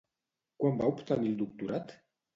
[0.63, 1.95] Quan va obtenir el doctorat?